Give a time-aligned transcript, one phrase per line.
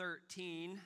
[0.00, 0.80] 13.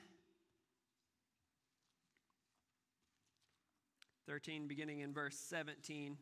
[4.27, 6.17] 13, beginning in verse 17.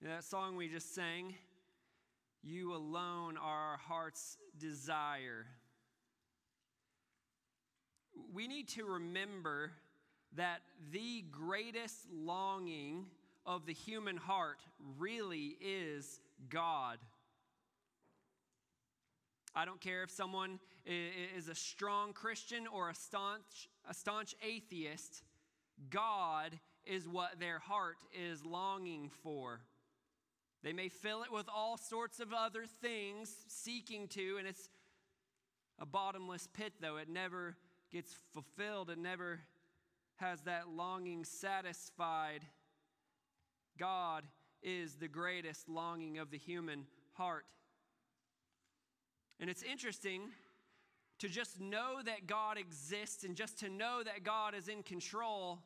[0.00, 1.34] That song we just sang,
[2.44, 5.46] You alone are our heart's desire.
[8.32, 9.72] We need to remember
[10.36, 10.60] that
[10.92, 13.06] the greatest longing
[13.46, 14.58] of the human heart
[14.98, 16.98] really is God.
[19.54, 25.22] I don't care if someone is a strong Christian or a staunch, a staunch atheist,
[25.90, 29.60] God is what their heart is longing for.
[30.62, 34.68] They may fill it with all sorts of other things, seeking to, and it's
[35.78, 36.96] a bottomless pit, though.
[36.96, 37.56] It never
[37.92, 39.40] gets fulfilled, it never
[40.16, 42.40] has that longing satisfied.
[43.78, 44.24] God
[44.62, 47.44] is the greatest longing of the human heart.
[49.40, 50.22] And it's interesting
[51.18, 55.60] to just know that God exists and just to know that God is in control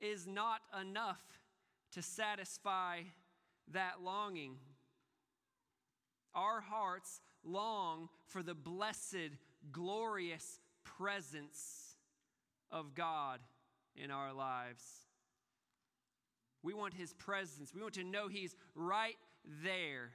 [0.00, 1.22] is not enough
[1.92, 3.00] to satisfy
[3.72, 4.56] that longing.
[6.34, 9.30] Our hearts long for the blessed,
[9.72, 11.96] glorious presence
[12.70, 13.40] of God
[13.96, 15.07] in our lives.
[16.62, 17.72] We want His presence.
[17.74, 19.16] We want to know He's right
[19.62, 20.10] there.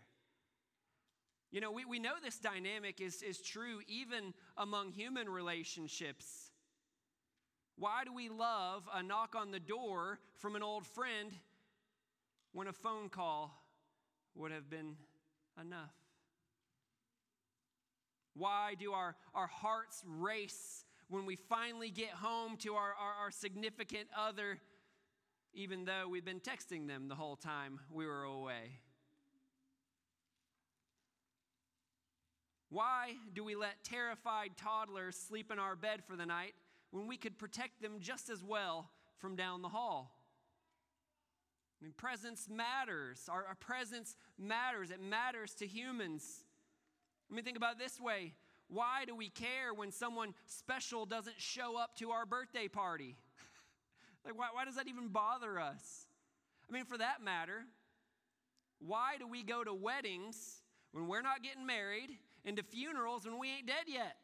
[1.52, 6.49] You know, we, we know this dynamic is, is true even among human relationships.
[7.77, 11.31] Why do we love a knock on the door from an old friend
[12.53, 13.64] when a phone call
[14.36, 14.95] would have been
[15.59, 15.94] enough?
[18.36, 23.31] Why do our, our hearts race when we finally get home to our, our, our,
[23.31, 24.58] significant other,
[25.54, 28.80] even though we've been texting them the whole time we were away?
[32.70, 36.54] Why do we let terrified toddlers sleep in our bed for the night
[36.90, 38.89] when we could protect them just as well
[39.20, 40.17] from down the hall?
[41.80, 43.30] I mean, presence matters.
[43.30, 44.89] Our, our presence matters.
[44.89, 46.45] It matters to humans.
[47.30, 48.33] Let me think about this way
[48.70, 53.17] why do we care when someone special doesn't show up to our birthday party?
[54.26, 56.08] Like, why, why does that even bother us?
[56.70, 57.66] I mean, for that matter,
[58.80, 60.61] why do we go to weddings
[60.92, 64.17] when we're not getting married and to funerals when we ain't dead yet?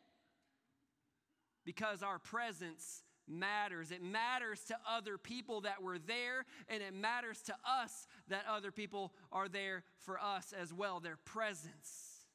[1.66, 3.92] Because our presence matters.
[3.92, 8.72] It matters to other people that were there, and it matters to us that other
[8.72, 12.26] people are there for us as well, their presence.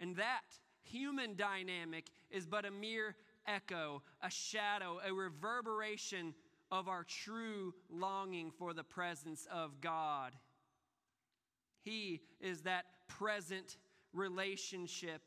[0.00, 0.40] And that
[0.82, 3.14] human dynamic is but a mere
[3.46, 6.34] echo, a shadow, a reverberation
[6.70, 10.32] of our true longing for the presence of God.
[11.82, 13.76] He is that present
[14.12, 15.22] relationship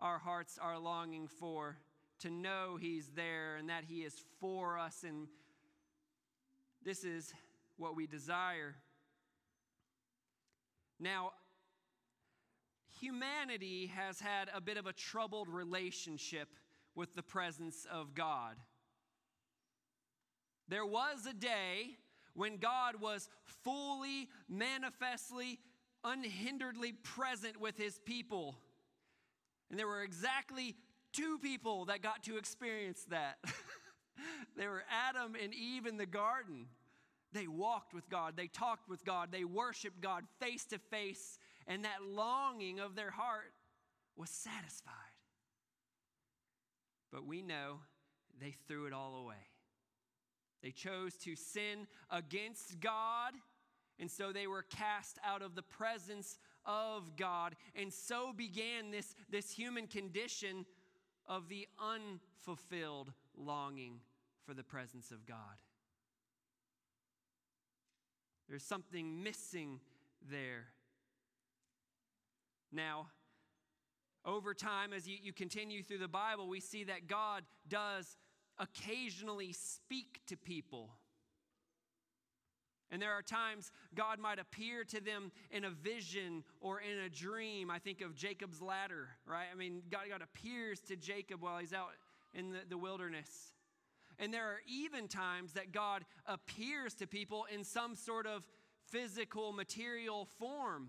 [0.00, 1.76] our hearts are longing for
[2.20, 5.04] to know He's there and that He is for us.
[5.04, 5.26] And
[6.84, 7.32] this is
[7.76, 8.76] what we desire.
[11.00, 11.32] Now,
[13.00, 16.48] humanity has had a bit of a troubled relationship
[16.98, 18.56] with the presence of God.
[20.66, 21.96] There was a day
[22.34, 23.28] when God was
[23.62, 25.60] fully, manifestly,
[26.04, 28.58] unhinderedly present with his people.
[29.70, 30.74] And there were exactly
[31.12, 33.38] two people that got to experience that.
[34.56, 36.66] they were Adam and Eve in the garden.
[37.32, 41.84] They walked with God, they talked with God, they worshiped God face to face, and
[41.84, 43.52] that longing of their heart
[44.16, 45.07] was satisfied.
[47.12, 47.80] But we know
[48.40, 49.48] they threw it all away.
[50.62, 53.34] They chose to sin against God,
[53.98, 57.54] and so they were cast out of the presence of God.
[57.74, 60.66] And so began this, this human condition
[61.26, 64.00] of the unfulfilled longing
[64.44, 65.36] for the presence of God.
[68.48, 69.80] There's something missing
[70.30, 70.66] there.
[72.72, 73.08] Now,
[74.24, 78.16] over time, as you, you continue through the Bible, we see that God does
[78.58, 80.90] occasionally speak to people.
[82.90, 87.08] And there are times God might appear to them in a vision or in a
[87.08, 87.70] dream.
[87.70, 89.46] I think of Jacob's ladder, right?
[89.52, 91.90] I mean, God, God appears to Jacob while he's out
[92.32, 93.52] in the, the wilderness.
[94.18, 98.46] And there are even times that God appears to people in some sort of
[98.90, 100.88] physical, material form.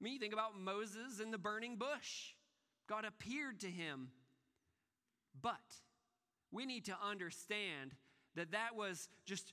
[0.00, 2.34] I mean, you think about Moses in the burning bush.
[2.88, 4.08] God appeared to him.
[5.40, 5.56] But
[6.50, 7.94] we need to understand
[8.36, 9.52] that that was just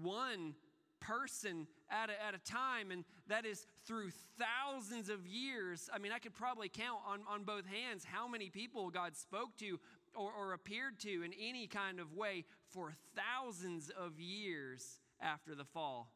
[0.00, 0.54] one
[1.00, 5.90] person at a, at a time, and that is through thousands of years.
[5.92, 9.56] I mean, I could probably count on, on both hands how many people God spoke
[9.58, 9.78] to
[10.14, 15.64] or, or appeared to in any kind of way for thousands of years after the
[15.64, 16.12] fall.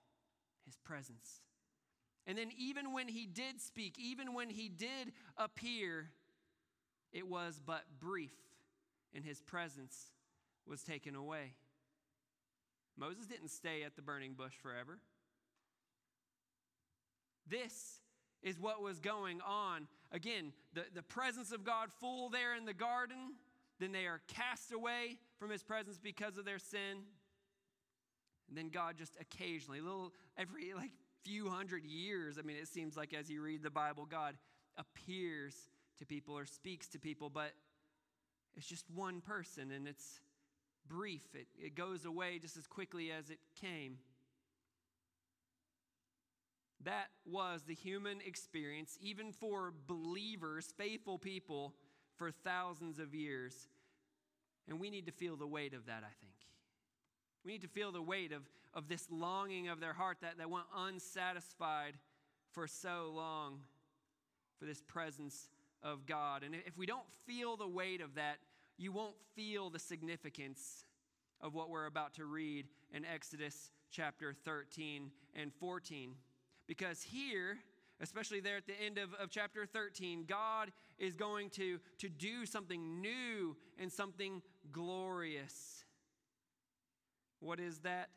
[0.65, 1.43] His presence.
[2.27, 6.11] And then, even when he did speak, even when he did appear,
[7.13, 8.35] it was but brief,
[9.15, 10.11] and his presence
[10.67, 11.55] was taken away.
[12.99, 14.99] Moses didn't stay at the burning bush forever.
[17.49, 18.01] This
[18.43, 19.87] is what was going on.
[20.13, 23.35] Again, the, the presence of God full there in the garden,
[23.79, 27.05] then they are cast away from his presence because of their sin.
[28.49, 30.93] And then God just occasionally, little every like
[31.23, 34.37] few hundred years, I mean, it seems like as you read the Bible, God
[34.77, 35.55] appears
[35.99, 37.53] to people or speaks to people, but
[38.57, 40.21] it's just one person and it's
[40.89, 41.23] brief.
[41.35, 43.99] It, it goes away just as quickly as it came.
[46.85, 51.75] That was the human experience, even for believers, faithful people,
[52.17, 53.69] for thousands of years.
[54.69, 56.35] And we need to feel the weight of that, I think.
[57.45, 58.43] We need to feel the weight of,
[58.75, 61.95] of this longing of their heart that, that went unsatisfied
[62.53, 63.61] for so long
[64.59, 65.49] for this presence
[65.87, 66.43] of God.
[66.43, 68.39] And if we don't feel the weight of that,
[68.77, 70.85] you won't feel the significance
[71.41, 76.15] of what we're about to read in Exodus chapter 13 and 14.
[76.67, 77.59] Because here,
[78.01, 82.45] especially there at the end of, of chapter 13, God is going to, to do
[82.45, 84.43] something new and something
[84.73, 85.85] glorious.
[87.39, 88.09] What is that?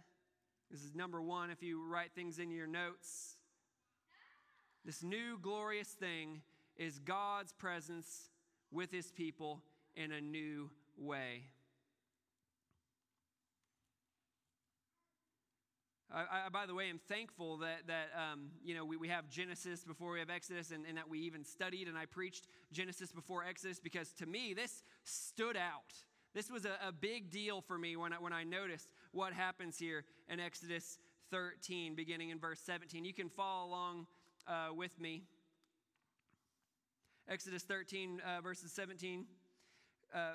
[0.72, 3.36] This is number one if you write things in your notes.
[4.86, 6.42] This new glorious thing
[6.80, 8.30] is God's presence
[8.72, 9.62] with his people
[9.96, 11.44] in a new way.
[16.12, 19.30] I, I, by the way, I'm thankful that, that um, you know, we, we have
[19.30, 23.12] Genesis before we have Exodus and, and that we even studied and I preached Genesis
[23.12, 25.94] before Exodus because to me, this stood out.
[26.34, 29.78] This was a, a big deal for me when I, when I noticed what happens
[29.78, 30.98] here in Exodus
[31.30, 33.06] 13, beginning in verse 17.
[33.06, 34.08] You can follow along
[34.48, 35.24] uh, with me.
[37.30, 39.26] Exodus 13, uh, verses 17,
[40.16, 40.32] uh,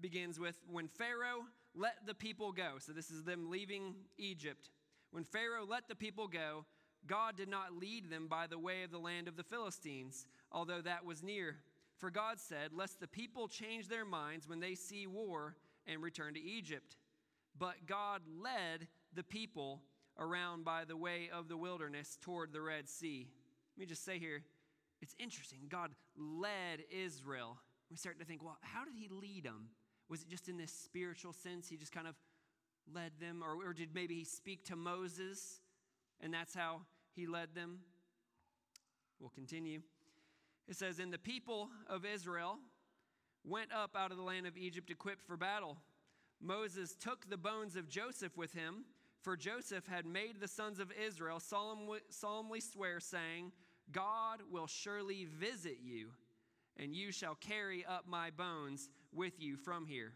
[0.00, 1.42] begins with When Pharaoh
[1.74, 2.74] let the people go.
[2.78, 4.70] So this is them leaving Egypt.
[5.10, 6.64] When Pharaoh let the people go,
[7.08, 10.80] God did not lead them by the way of the land of the Philistines, although
[10.80, 11.56] that was near.
[11.96, 15.56] For God said, Lest the people change their minds when they see war
[15.88, 16.96] and return to Egypt.
[17.58, 19.82] But God led the people
[20.16, 23.26] around by the way of the wilderness toward the Red Sea.
[23.76, 24.42] Let me just say here,
[25.00, 25.60] it's interesting.
[25.68, 27.58] God led Israel.
[27.90, 29.68] We start to think, well, how did he lead them?
[30.08, 31.68] Was it just in this spiritual sense?
[31.68, 32.14] He just kind of
[32.92, 33.42] led them?
[33.42, 35.60] Or, or did maybe he speak to Moses
[36.20, 36.82] and that's how
[37.14, 37.80] he led them?
[39.20, 39.80] We'll continue.
[40.68, 42.58] It says, And the people of Israel
[43.44, 45.78] went up out of the land of Egypt equipped for battle.
[46.40, 48.84] Moses took the bones of Joseph with him,
[49.22, 53.50] for Joseph had made the sons of Israel solemnly, solemnly swear, saying,
[53.92, 56.08] God will surely visit you,
[56.76, 60.12] and you shall carry up my bones with you from here.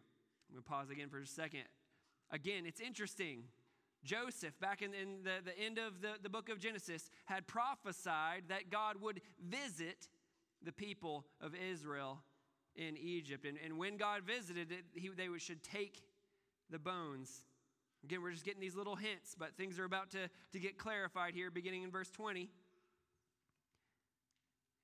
[0.49, 1.65] I'm going to pause again for a second.
[2.31, 3.45] Again, it's interesting.
[4.05, 8.45] Joseph, back in, in the, the end of the, the book of Genesis, had prophesied
[8.49, 10.08] that God would visit
[10.65, 12.20] the people of Israel
[12.77, 13.44] in Egypt.
[13.44, 16.03] And, and when God visited it, he, they should take
[16.70, 17.44] the bones.
[18.05, 21.35] Again, we're just getting these little hints, but things are about to, to get clarified
[21.35, 22.51] here, beginning in verse 20.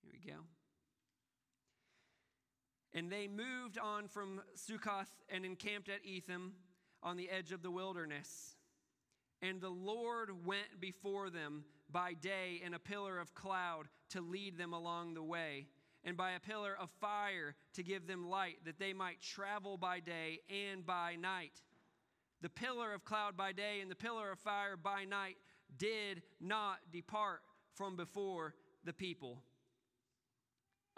[0.02, 0.38] Here we go.
[2.94, 6.54] And they moved on from Sukkoth and encamped at Etham
[7.02, 8.56] on the edge of the wilderness.
[9.40, 14.58] And the Lord went before them by day in a pillar of cloud to lead
[14.58, 15.66] them along the way,
[16.04, 20.00] and by a pillar of fire to give them light, that they might travel by
[20.00, 20.40] day
[20.70, 21.62] and by night.
[22.40, 25.36] The pillar of cloud by day and the pillar of fire by night
[25.76, 27.40] did not depart
[27.74, 29.42] from before the people.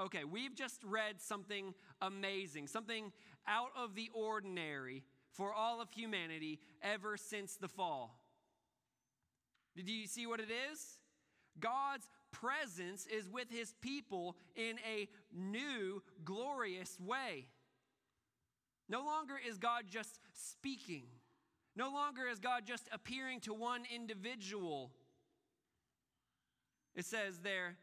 [0.00, 3.12] Okay, we've just read something amazing, something
[3.46, 5.02] out of the ordinary
[5.32, 8.18] for all of humanity ever since the fall.
[9.76, 10.98] Did you see what it is?
[11.58, 17.48] God's presence is with his people in a new, glorious way.
[18.88, 21.04] No longer is God just speaking,
[21.76, 24.92] no longer is God just appearing to one individual.
[26.96, 27.76] It says there,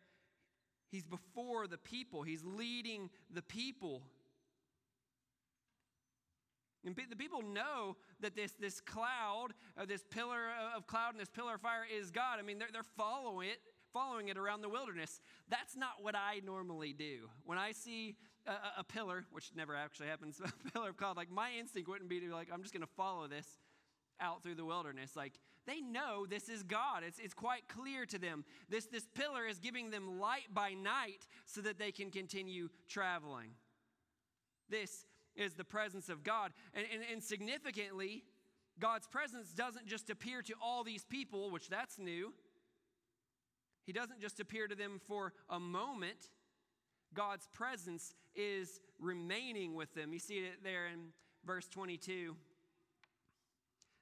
[0.89, 4.03] He's before the people, He's leading the people.
[6.86, 11.29] And the people know that this, this cloud, uh, this pillar of cloud and this
[11.29, 12.39] pillar of fire is God.
[12.39, 13.60] I mean, they're, they're following it,
[13.91, 15.20] following it around the wilderness.
[15.50, 17.29] That's not what I normally do.
[17.44, 18.15] When I see
[18.46, 22.10] a, a pillar, which never actually happens, a pillar of cloud, like my instinct wouldn't
[22.10, 23.48] be to be like, I'm just going to follow this
[24.22, 25.15] out through the wilderness.
[25.15, 25.34] Like
[25.67, 27.03] they know this is God.
[27.05, 28.45] It's, it's quite clear to them.
[28.69, 33.51] This, this pillar is giving them light by night so that they can continue traveling.
[34.69, 35.05] This
[35.36, 36.51] is the presence of God.
[36.74, 38.24] And, and, and significantly,
[38.79, 42.33] God's presence doesn't just appear to all these people, which that's new.
[43.86, 46.29] He doesn't just appear to them for a moment.
[47.13, 50.13] God's presence is remaining with them.
[50.13, 51.09] You see it there in
[51.45, 52.36] verse 22.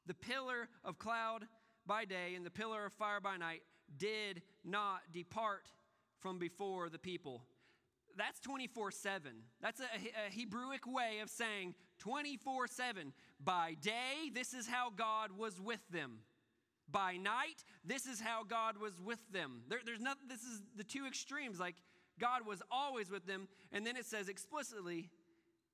[0.07, 1.45] The pillar of cloud
[1.87, 3.61] by day and the pillar of fire by night
[3.97, 5.69] did not depart
[6.19, 7.41] from before the people
[8.17, 9.31] that's 24 7.
[9.61, 13.13] That's a, a Hebrewic way of saying 24 7.
[13.43, 16.19] By day, this is how God was with them.
[16.89, 19.63] By night, this is how God was with them.
[19.67, 21.59] There, there's not, this is the two extremes.
[21.59, 21.75] Like,
[22.19, 23.47] God was always with them.
[23.71, 25.09] And then it says explicitly,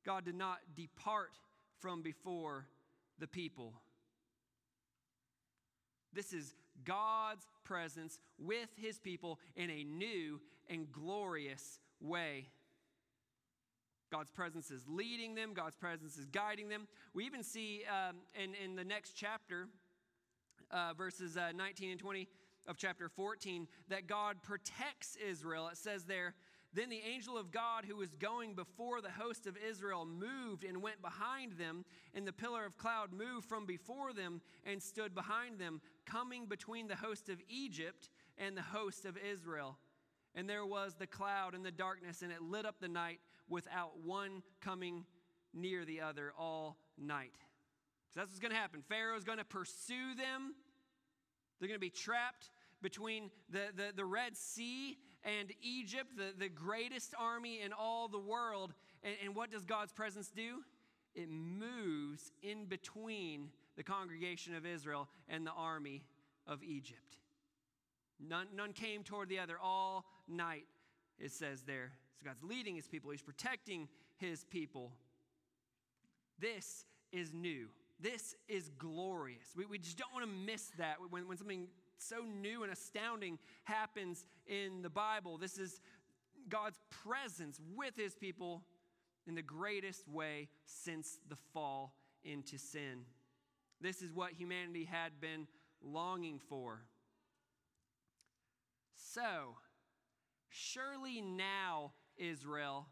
[0.06, 1.38] God did not depart
[1.80, 2.66] from before
[3.20, 3.74] the people.
[6.14, 6.54] This is
[6.84, 10.40] God's presence with his people in a new
[10.70, 12.48] and glorious way.
[14.12, 16.88] God's presence is leading them, God's presence is guiding them.
[17.14, 19.68] We even see um, in, in the next chapter,
[20.70, 22.28] uh, verses uh, 19 and 20
[22.68, 25.70] of chapter 14, that God protects Israel.
[25.70, 26.36] It says there,
[26.74, 30.82] then the angel of God who was going before the host of Israel moved and
[30.82, 35.60] went behind them, and the pillar of cloud moved from before them and stood behind
[35.60, 39.78] them, coming between the host of Egypt and the host of Israel.
[40.34, 44.00] And there was the cloud and the darkness, and it lit up the night without
[44.06, 45.04] one coming
[45.54, 47.34] near the other all night.
[48.14, 48.82] So that's what's going to happen.
[48.88, 50.56] Pharaoh's going to pursue them.
[51.60, 52.50] They're going to be trapped
[52.82, 58.20] between the, the, the Red Sea and Egypt, the, the greatest army in all the
[58.20, 58.74] world.
[59.04, 60.60] And, and what does God's presence do?
[61.14, 66.04] It moves in between the congregation of Israel and the army
[66.48, 67.18] of Egypt.
[68.20, 70.66] None, none came toward the other all night,
[71.20, 71.92] it says there.
[72.18, 73.88] So God's leading his people, he's protecting
[74.18, 74.92] his people.
[76.40, 77.68] This is new.
[78.00, 79.46] This is glorious.
[79.56, 81.68] We, we just don't want to miss that when, when something
[82.02, 85.38] so new and astounding happens in the Bible.
[85.38, 85.80] This is
[86.50, 88.64] God's presence with his people
[89.28, 91.94] in the greatest way since the fall
[92.24, 93.06] into sin.
[93.80, 95.48] This is what humanity had been
[95.84, 96.82] longing for.
[99.14, 99.58] So,
[100.50, 102.88] surely now Israel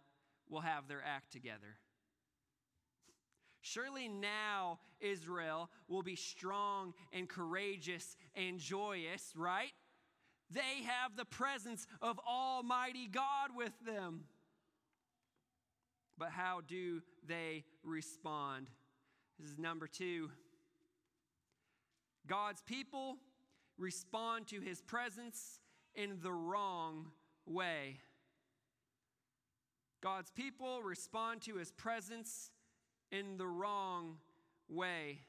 [0.49, 1.77] will have their act together.
[3.61, 9.71] Surely now Israel will be strong and courageous and joyous, right?
[10.51, 14.23] They have the presence of Almighty God with them.
[16.17, 18.67] But how do they respond?
[19.39, 20.29] This is number two.
[22.27, 23.17] God's people
[23.77, 25.59] respond to his presence
[25.95, 27.07] in the wrong
[27.45, 27.99] way.
[30.01, 32.51] God's people respond to his presence
[33.11, 34.17] in the wrong
[34.69, 35.19] way.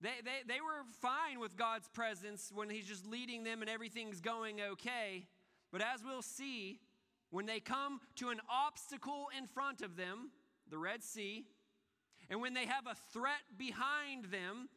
[0.00, 4.20] They, they, they were fine with God's presence when he's just leading them and everything's
[4.20, 5.26] going okay.
[5.72, 6.80] But as we'll see,
[7.30, 10.30] when they come to an obstacle in front of them,
[10.70, 11.46] the Red Sea,
[12.30, 14.68] and when they have a threat behind them,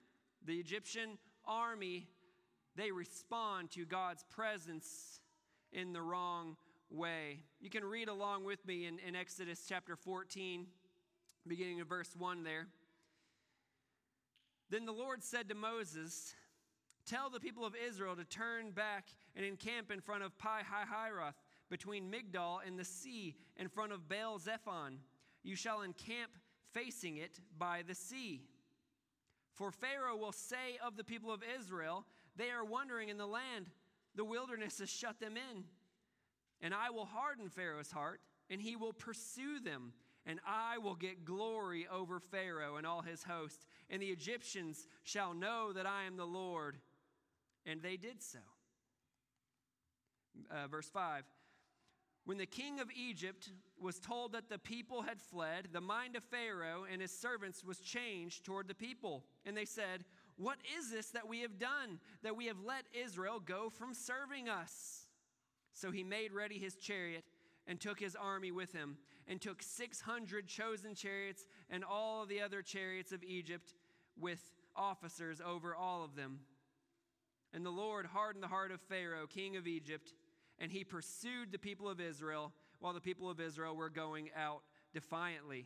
[0.46, 2.08] the Egyptian army,
[2.76, 5.20] they respond to God's presence
[5.72, 6.56] in the wrong
[6.90, 7.40] way.
[7.60, 10.66] You can read along with me in, in Exodus chapter 14,
[11.50, 12.68] beginning of verse 1 there.
[14.70, 16.34] Then the Lord said to Moses,
[17.06, 21.34] Tell the people of Israel to turn back and encamp in front of Pi Hahiroth,
[21.70, 24.98] between Migdol and the sea, in front of Baal Zephon.
[25.42, 26.32] You shall encamp
[26.74, 28.44] facing it by the sea.
[29.54, 32.06] For Pharaoh will say of the people of Israel,
[32.36, 33.68] they are wandering in the land.
[34.16, 35.64] The wilderness has shut them in.
[36.62, 39.94] And I will harden Pharaoh's heart, and he will pursue them.
[40.26, 43.66] And I will get glory over Pharaoh and all his host.
[43.90, 46.78] And the Egyptians shall know that I am the Lord.
[47.66, 48.40] And they did so.
[50.50, 51.24] Uh, verse 5
[52.26, 53.50] When the king of Egypt
[53.80, 57.80] was told that the people had fled, the mind of Pharaoh and his servants was
[57.80, 59.24] changed toward the people.
[59.46, 60.06] And they said,
[60.42, 64.50] what is this that we have done, that we have let Israel go from serving
[64.50, 65.06] us?
[65.74, 67.24] So he made ready his chariot
[67.68, 68.98] and took his army with him,
[69.28, 73.74] and took 600 chosen chariots and all the other chariots of Egypt
[74.20, 74.40] with
[74.76, 76.40] officers over all of them.
[77.54, 80.14] And the Lord hardened the heart of Pharaoh, king of Egypt,
[80.60, 84.62] and he pursued the people of Israel while the people of Israel were going out
[84.94, 85.66] defiantly.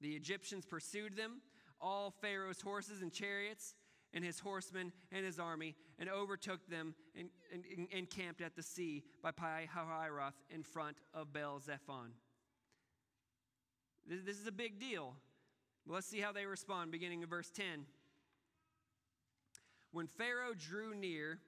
[0.00, 1.40] The Egyptians pursued them,
[1.80, 3.74] all Pharaoh's horses and chariots,
[4.12, 8.62] and his horsemen and his army, and overtook them and, and, and camped at the
[8.62, 12.10] sea by Pi-hahiroth in front of Baal Zephon.
[14.06, 15.14] This, this is a big deal.
[15.86, 17.86] Let's see how they respond, beginning in verse 10.
[19.92, 21.38] When Pharaoh drew near,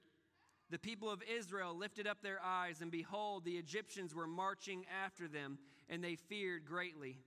[0.69, 5.27] the people of Israel lifted up their eyes, and behold, the Egyptians were marching after
[5.27, 7.19] them, and they feared greatly.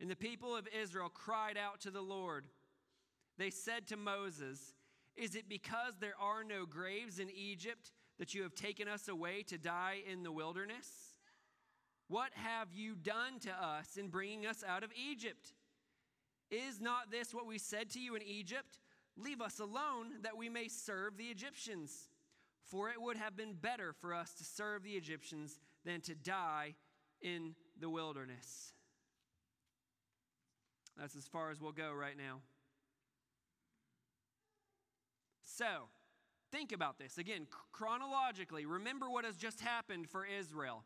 [0.00, 2.44] And the people of Israel cried out to the Lord.
[3.38, 4.74] They said to Moses,
[5.16, 9.42] Is it because there are no graves in Egypt that you have taken us away
[9.44, 11.14] to die in the wilderness?
[12.08, 15.52] What have you done to us in bringing us out of Egypt?
[16.50, 18.78] Is not this what we said to you in Egypt?
[19.16, 22.08] Leave us alone that we may serve the Egyptians.
[22.64, 26.74] For it would have been better for us to serve the Egyptians than to die
[27.20, 28.72] in the wilderness.
[30.96, 32.40] That's as far as we'll go right now.
[35.58, 35.88] So,
[36.52, 37.18] think about this.
[37.18, 40.84] Again, chronologically, remember what has just happened for Israel.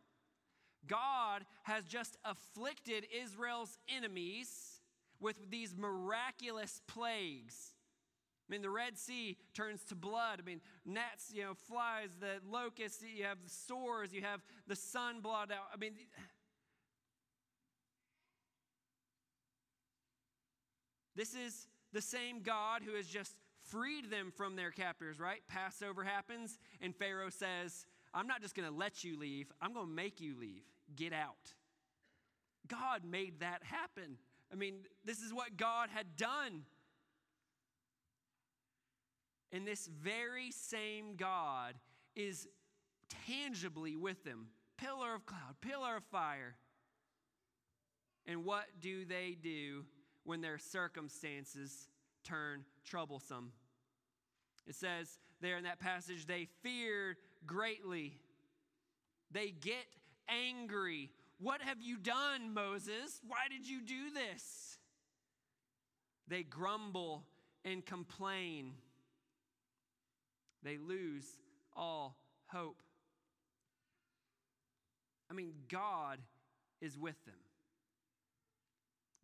[0.86, 4.80] God has just afflicted Israel's enemies
[5.20, 7.74] with these miraculous plagues.
[8.48, 10.40] I mean, the Red Sea turns to blood.
[10.42, 14.76] I mean, gnats, you know, flies, the locusts, you have the sores, you have the
[14.76, 15.66] sun blotted out.
[15.74, 15.92] I mean,
[21.14, 23.36] this is the same God who has just
[23.70, 25.40] freed them from their captors, right?
[25.48, 29.86] Passover happens, and Pharaoh says, I'm not just going to let you leave, I'm going
[29.86, 30.62] to make you leave.
[30.94, 31.54] Get out.
[32.68, 34.18] God made that happen.
[34.52, 36.62] I mean, this is what God had done.
[39.50, 41.74] And this very same God
[42.14, 42.48] is
[43.26, 46.56] tangibly with them pillar of cloud, pillar of fire.
[48.26, 49.84] And what do they do
[50.24, 51.88] when their circumstances
[52.24, 53.52] turn troublesome?
[54.66, 58.18] It says there in that passage, they fear greatly.
[59.30, 59.86] They get
[60.28, 61.10] angry.
[61.38, 63.20] What have you done, Moses?
[63.26, 64.78] Why did you do this?
[66.28, 67.24] They grumble
[67.64, 68.72] and complain.
[70.62, 71.26] They lose
[71.74, 72.82] all hope.
[75.30, 76.18] I mean, God
[76.80, 77.34] is with them.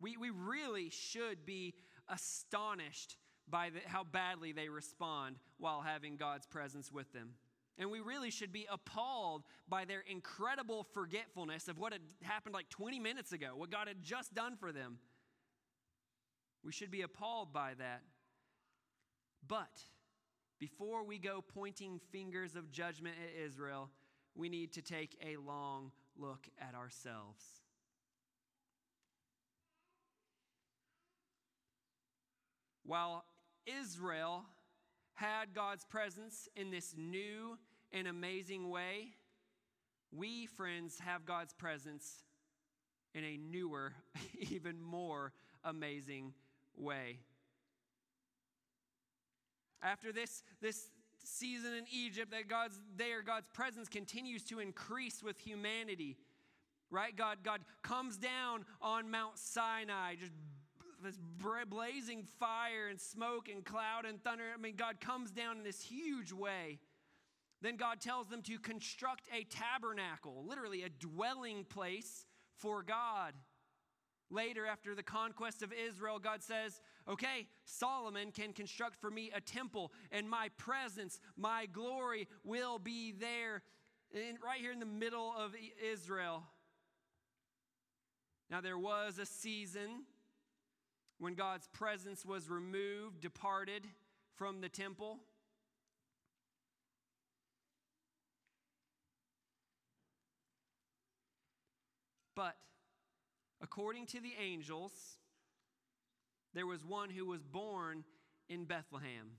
[0.01, 1.75] We, we really should be
[2.07, 3.15] astonished
[3.49, 7.33] by the, how badly they respond while having God's presence with them.
[7.77, 12.69] And we really should be appalled by their incredible forgetfulness of what had happened like
[12.69, 14.97] 20 minutes ago, what God had just done for them.
[16.63, 18.01] We should be appalled by that.
[19.47, 19.81] But
[20.59, 23.89] before we go pointing fingers of judgment at Israel,
[24.35, 27.43] we need to take a long look at ourselves.
[32.83, 33.23] While
[33.79, 34.45] Israel
[35.13, 37.57] had God's presence in this new
[37.91, 39.09] and amazing way,
[40.11, 42.23] we, friends, have God's presence
[43.13, 43.93] in a newer,
[44.49, 46.33] even more amazing
[46.75, 47.19] way.
[49.81, 50.89] After this, this
[51.23, 56.17] season in Egypt, that God's there, God's presence continues to increase with humanity.
[56.91, 57.15] Right?
[57.15, 60.31] God, God comes down on Mount Sinai, just
[61.03, 61.17] this
[61.69, 64.43] blazing fire and smoke and cloud and thunder.
[64.53, 66.79] I mean, God comes down in this huge way.
[67.61, 72.25] Then God tells them to construct a tabernacle, literally a dwelling place
[72.57, 73.33] for God.
[74.31, 79.41] Later, after the conquest of Israel, God says, Okay, Solomon can construct for me a
[79.41, 83.63] temple, and my presence, my glory will be there,
[84.11, 86.43] in, right here in the middle of Israel.
[88.51, 90.03] Now, there was a season
[91.19, 93.85] when God's presence was removed, departed
[94.35, 95.19] from the temple.
[102.35, 102.55] But
[103.61, 104.93] according to the angels,
[106.53, 108.05] there was one who was born
[108.47, 109.31] in Bethlehem.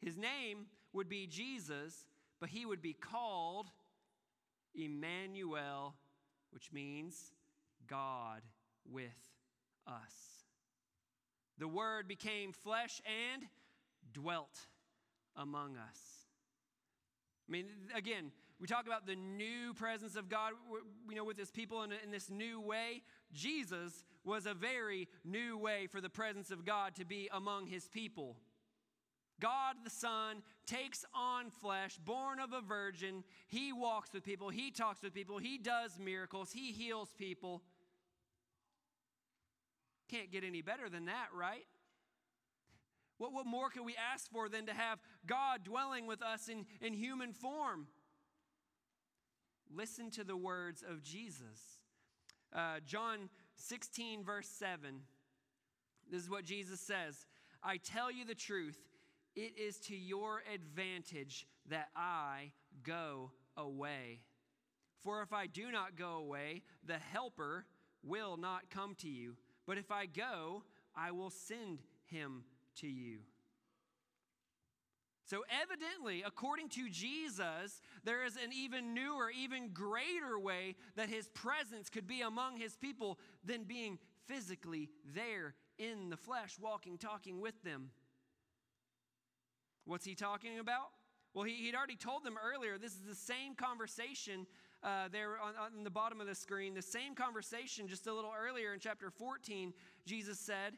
[0.00, 2.04] His name would be Jesus,
[2.40, 3.70] but he would be called
[4.74, 5.94] Emmanuel,
[6.50, 7.32] which means
[7.86, 8.42] God
[8.84, 9.37] with
[9.88, 10.44] us.
[11.58, 13.00] The Word became flesh
[13.32, 13.42] and
[14.12, 14.66] dwelt
[15.34, 15.98] among us.
[17.48, 20.52] I mean, again, we talk about the new presence of God,
[21.08, 23.02] you know, with his people in, in, this new way.
[23.32, 27.88] Jesus was a very new way for the presence of God to be among his
[27.88, 28.36] people.
[29.40, 33.22] God the Son takes on flesh, born of a virgin.
[33.46, 37.62] He walks with people, he talks with people, he does miracles, he heals people.
[40.08, 41.66] Can't get any better than that, right?
[43.18, 46.64] What, what more can we ask for than to have God dwelling with us in,
[46.80, 47.88] in human form?
[49.74, 51.80] Listen to the words of Jesus.
[52.54, 55.00] Uh, John 16, verse 7.
[56.10, 57.26] This is what Jesus says
[57.62, 58.78] I tell you the truth,
[59.34, 64.20] it is to your advantage that I go away.
[65.02, 67.66] For if I do not go away, the Helper
[68.02, 69.36] will not come to you.
[69.68, 70.62] But if I go,
[70.96, 72.44] I will send him
[72.76, 73.18] to you.
[75.26, 81.28] So, evidently, according to Jesus, there is an even newer, even greater way that his
[81.28, 87.38] presence could be among his people than being physically there in the flesh, walking, talking
[87.38, 87.90] with them.
[89.84, 90.88] What's he talking about?
[91.34, 94.46] Well, he, would already told them earlier, this is the same conversation
[94.82, 98.32] uh, there on, on the bottom of the screen, the same conversation just a little
[98.38, 99.72] earlier in chapter 14.
[100.06, 100.74] Jesus said,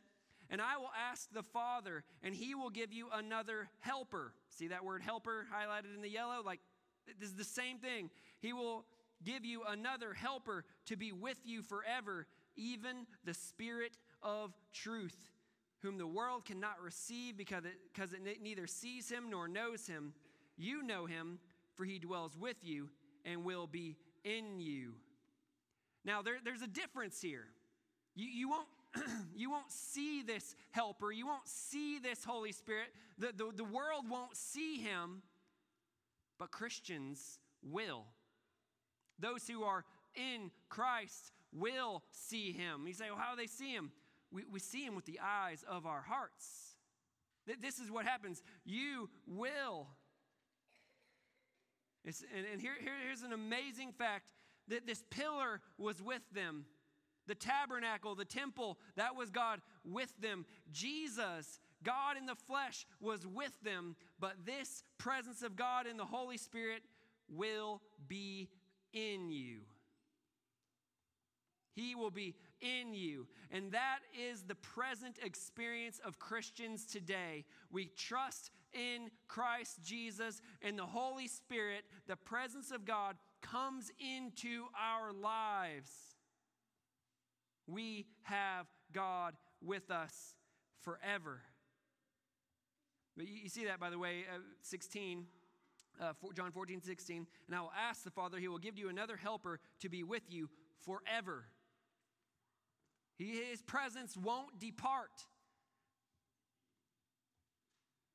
[0.50, 4.32] and I will ask the Father, and he will give you another helper.
[4.48, 6.42] See that word helper highlighted in the yellow?
[6.44, 6.60] Like,
[7.20, 8.10] this is the same thing.
[8.40, 8.84] He will
[9.22, 15.30] give you another helper to be with you forever, even the Spirit of truth,
[15.82, 20.14] whom the world cannot receive because it, because it neither sees him nor knows him.
[20.56, 21.38] You know him,
[21.74, 22.88] for he dwells with you
[23.24, 24.94] and will be in you.
[26.04, 27.46] Now, there, there's a difference here.
[28.14, 28.68] You, you won't
[29.36, 31.12] you won't see this helper.
[31.12, 32.88] You won't see this Holy Spirit.
[33.18, 35.22] The, the, the world won't see him,
[36.38, 38.04] but Christians will.
[39.18, 42.86] Those who are in Christ will see him.
[42.86, 43.92] You say, well, how do they see him?
[44.32, 46.74] We, we see him with the eyes of our hearts.
[47.60, 48.42] This is what happens.
[48.64, 49.88] You will.
[52.04, 54.32] It's, and and here, here, here's an amazing fact
[54.68, 56.64] that this pillar was with them
[57.26, 60.44] the tabernacle, the temple, that was God with them.
[60.72, 66.04] Jesus, God in the flesh, was with them, but this presence of God in the
[66.04, 66.82] Holy Spirit
[67.28, 68.48] will be
[68.92, 69.60] in you.
[71.72, 73.26] He will be in you.
[73.50, 77.44] And that is the present experience of Christians today.
[77.70, 81.84] We trust in Christ Jesus and the Holy Spirit.
[82.06, 85.90] The presence of God comes into our lives
[87.70, 90.34] we have God with us
[90.82, 91.40] forever.
[93.16, 95.26] But you, see that, by the way, uh, 16,
[96.00, 97.26] uh, John 14, 16.
[97.46, 100.22] And I will ask the Father, He will give you another helper to be with
[100.28, 100.48] you
[100.84, 101.44] forever.
[103.20, 105.26] He, his presence won't depart.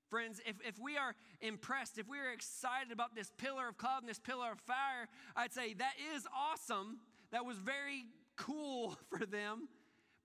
[0.09, 4.01] Friends, if, if we are impressed, if we are excited about this pillar of cloud
[4.01, 6.97] and this pillar of fire, I'd say that is awesome.
[7.31, 9.67] That was very cool for them,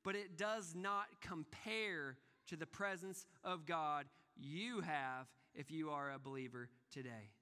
[0.02, 2.16] but it does not compare
[2.46, 7.32] to the presence of God you have if you are a believer today.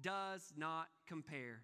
[0.00, 1.62] Does not compare.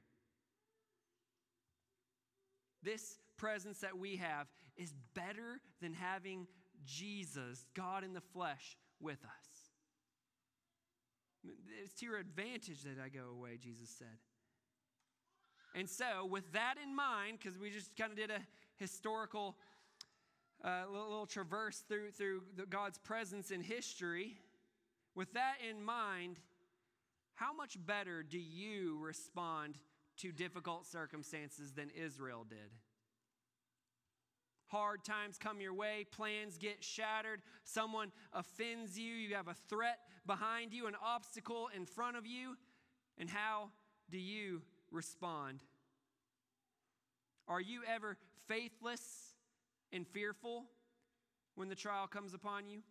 [2.84, 6.46] This presence that we have is better than having
[6.84, 9.46] Jesus, God in the flesh, with us.
[11.82, 14.18] It's to your advantage that I go away, Jesus said.
[15.74, 18.40] And so, with that in mind, because we just kind of did a
[18.76, 19.56] historical
[20.64, 24.38] uh, little, little traverse through, through the, God's presence in history,
[25.14, 26.36] with that in mind,
[27.34, 29.74] how much better do you respond
[30.18, 32.72] to difficult circumstances than Israel did?
[34.68, 40.00] Hard times come your way, plans get shattered, someone offends you, you have a threat
[40.26, 42.56] behind you, an obstacle in front of you.
[43.16, 43.70] And how
[44.10, 45.60] do you respond?
[47.48, 48.16] Are you ever
[48.48, 49.34] faithless
[49.92, 50.64] and fearful
[51.54, 52.82] when the trial comes upon you?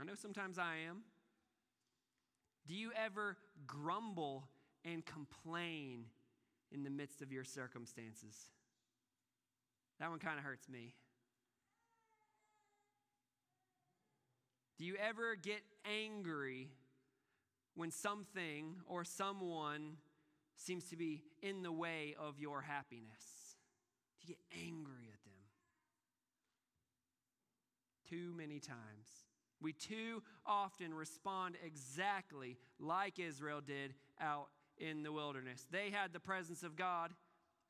[0.00, 1.02] I know sometimes I am.
[2.66, 4.48] Do you ever grumble
[4.84, 6.04] and complain
[6.70, 8.50] in the midst of your circumstances?
[10.00, 10.94] That one kind of hurts me.
[14.78, 16.68] Do you ever get angry
[17.74, 19.96] when something or someone
[20.56, 23.56] seems to be in the way of your happiness?
[24.20, 25.32] Do you get angry at them?
[28.08, 29.08] Too many times.
[29.60, 35.66] We too often respond exactly like Israel did out in the wilderness.
[35.72, 37.12] They had the presence of God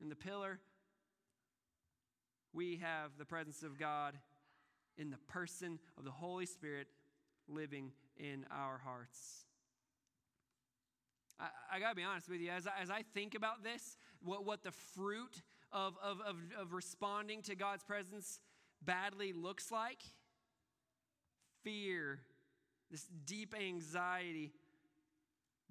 [0.01, 0.61] in the pillar.
[2.53, 4.15] We have the presence of God
[4.97, 6.89] in the person of the Holy Spirit
[7.49, 9.45] living in our hearts.
[11.41, 13.97] I, I got to be honest with you, as I, as I think about this,
[14.23, 18.41] what, what the fruit of, of, of, of responding to God's presence
[18.83, 20.03] badly looks like
[21.63, 22.21] fear,
[22.91, 24.53] this deep anxiety,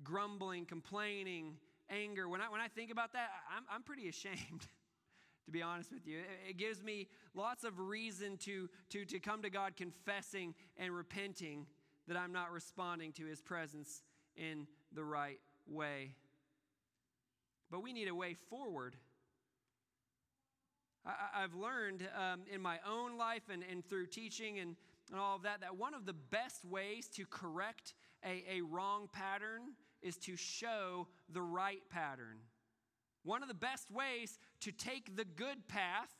[0.03, 1.55] grumbling, complaining,
[1.89, 2.29] anger.
[2.29, 4.37] When I, when I think about that, I'm, I'm pretty ashamed.
[5.47, 6.19] to be honest with you.
[6.47, 11.65] It gives me lots of reason to, to, to come to God confessing and repenting
[12.07, 14.03] that I'm not responding to His presence
[14.35, 16.11] in the right way.
[17.71, 18.97] But we need a way forward.
[21.05, 24.75] I, have learned um, in my own life and, and through teaching and,
[25.09, 27.93] and all of that that one of the best ways to correct
[28.25, 29.61] a, a wrong pattern
[30.01, 32.39] is to show the right pattern.
[33.23, 36.11] One of the best ways to take the good path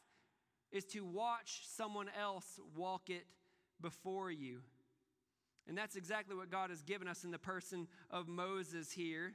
[0.71, 3.25] is to watch someone else walk it
[3.81, 4.59] before you.
[5.67, 9.33] And that's exactly what God has given us in the person of Moses here.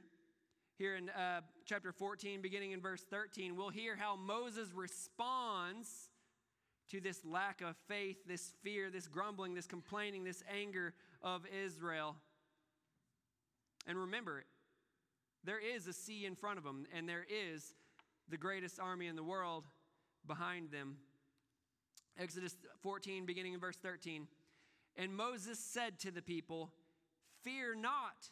[0.77, 6.09] Here in uh, chapter 14, beginning in verse 13, we'll hear how Moses responds
[6.89, 12.15] to this lack of faith, this fear, this grumbling, this complaining, this anger of Israel.
[13.85, 14.43] And remember,
[15.43, 17.73] there is a sea in front of them, and there is
[18.29, 19.65] the greatest army in the world
[20.25, 20.97] behind them.
[22.19, 24.27] Exodus 14, beginning in verse 13.
[24.95, 26.71] And Moses said to the people,
[27.41, 28.29] Fear not,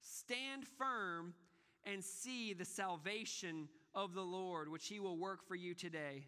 [0.00, 1.34] stand firm
[1.84, 6.26] and see the salvation of the Lord, which he will work for you today.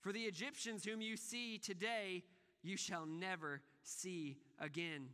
[0.00, 2.24] For the Egyptians whom you see today,
[2.62, 5.08] you shall never see again.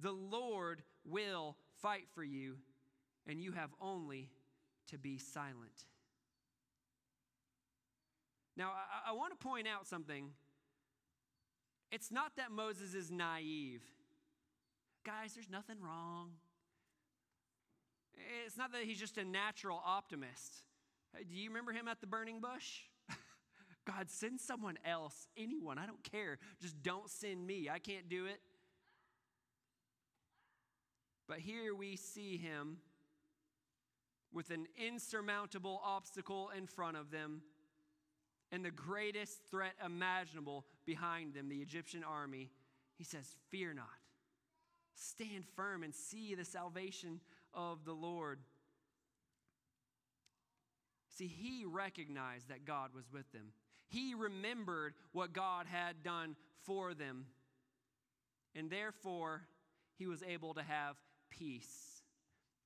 [0.00, 2.56] The Lord will fight for you,
[3.26, 4.30] and you have only
[4.88, 5.86] to be silent.
[8.56, 10.30] Now, I, I want to point out something
[11.92, 13.82] it's not that Moses is naive.
[15.04, 16.32] Guys, there's nothing wrong.
[18.44, 20.64] It's not that he's just a natural optimist.
[21.16, 22.80] Do you remember him at the burning bush?
[23.86, 26.38] God, send someone else, anyone, I don't care.
[26.60, 27.68] Just don't send me.
[27.72, 28.40] I can't do it.
[31.28, 32.78] But here we see him
[34.36, 37.40] with an insurmountable obstacle in front of them
[38.52, 42.50] and the greatest threat imaginable behind them, the Egyptian army,
[42.98, 43.86] he says, Fear not.
[44.94, 47.20] Stand firm and see the salvation
[47.54, 48.40] of the Lord.
[51.16, 53.52] See, he recognized that God was with them.
[53.88, 57.24] He remembered what God had done for them.
[58.54, 59.42] And therefore,
[59.96, 60.96] he was able to have
[61.30, 61.95] peace.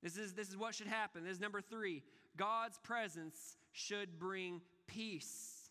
[0.02, 1.24] This is, this is what should happen.
[1.24, 2.02] This is number three
[2.36, 5.70] God's presence should bring peace.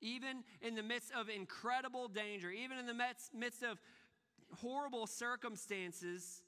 [0.00, 3.78] Even in the midst of incredible danger, even in the midst of
[4.56, 6.42] horrible circumstances,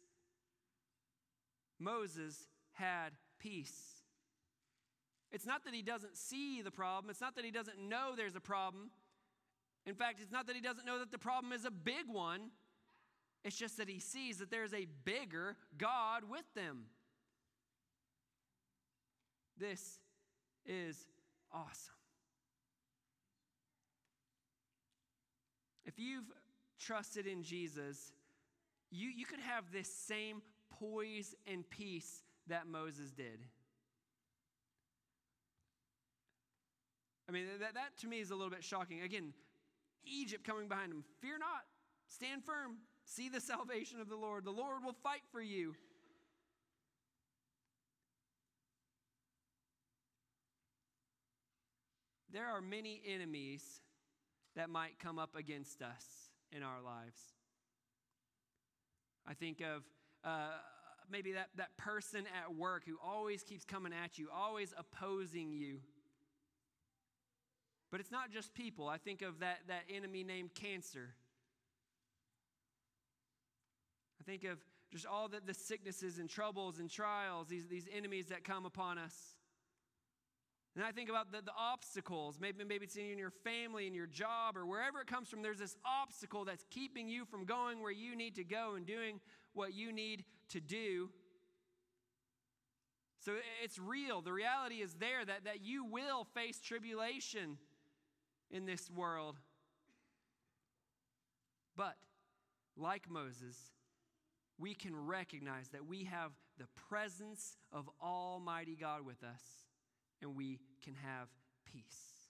[1.79, 4.03] Moses had peace.
[5.31, 8.37] It's not that he doesn't see the problem, it's not that he doesn't know there's
[8.37, 8.90] a problem.
[9.85, 12.51] In fact, it's not that he doesn't know that the problem is a big one.
[13.45, 16.85] It's just that he sees that there's a bigger God with them.
[19.59, 19.99] This
[20.65, 21.07] is
[21.53, 21.95] awesome.
[25.85, 26.31] If you've
[26.79, 28.13] trusted in Jesus,
[28.91, 33.41] you, you could have this same poise and peace that Moses did.
[37.29, 39.03] I mean, that, that to me is a little bit shocking.
[39.03, 39.33] Again,
[40.05, 41.05] Egypt coming behind him.
[41.21, 41.63] Fear not,
[42.09, 42.79] stand firm,
[43.14, 44.44] see the salvation of the Lord.
[44.44, 45.75] The Lord will fight for you.
[52.33, 53.62] There are many enemies
[54.57, 56.05] that might come up against us
[56.51, 57.20] in our lives.
[59.27, 59.83] I think of
[60.25, 60.57] uh,
[61.11, 65.81] maybe that, that person at work who always keeps coming at you, always opposing you.
[67.90, 68.88] But it's not just people.
[68.88, 71.11] I think of that, that enemy named cancer.
[74.23, 78.27] I think of just all the, the sicknesses and troubles and trials, these, these enemies
[78.27, 79.15] that come upon us.
[80.77, 82.39] And I think about the, the obstacles.
[82.41, 85.43] Maybe, maybe it's in your family, in your job, or wherever it comes from.
[85.43, 89.19] There's this obstacle that's keeping you from going where you need to go and doing
[89.55, 91.11] what you need to do.
[93.25, 93.33] So
[93.65, 94.21] it's real.
[94.21, 97.59] The reality is there that, that you will face tribulation
[98.53, 99.41] in this world.
[101.77, 101.97] But,
[102.77, 103.57] like Moses,
[104.62, 109.42] we can recognize that we have the presence of Almighty God with us,
[110.22, 111.27] and we can have
[111.66, 112.29] peace.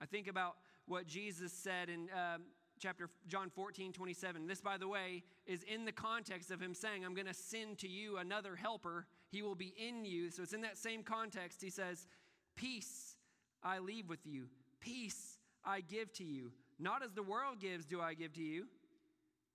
[0.00, 0.56] I think about
[0.86, 2.42] what Jesus said in um,
[2.80, 4.48] chapter John 14, 27.
[4.48, 7.78] This, by the way, is in the context of him saying, I'm going to send
[7.78, 9.06] to you another helper.
[9.30, 10.32] He will be in you.
[10.32, 11.62] So it's in that same context.
[11.62, 12.08] He says,
[12.56, 13.14] Peace
[13.62, 14.48] I leave with you,
[14.80, 16.50] peace I give to you.
[16.80, 18.66] Not as the world gives, do I give to you.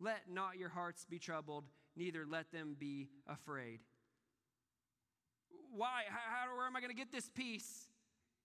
[0.04, 1.64] Let not your hearts be troubled,
[1.96, 3.80] neither let them be afraid.
[5.72, 6.02] Why?
[6.10, 7.88] How, where am I going to get this peace?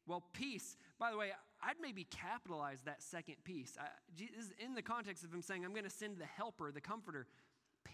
[0.06, 3.76] Well, peace, by the way, I'd maybe capitalize that second peace.
[3.78, 3.88] I,
[4.64, 7.26] in the context of him saying, I'm going to send the helper, the comforter.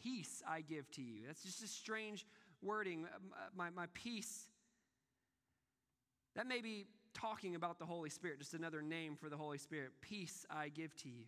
[0.03, 1.22] Peace I give to you.
[1.27, 2.27] That's just a strange
[2.62, 3.07] wording.
[3.07, 4.44] Uh, uh, my, my peace.
[6.37, 9.92] That may be talking about the Holy Spirit, just another name for the Holy Spirit.
[10.03, 11.24] Peace I give to you.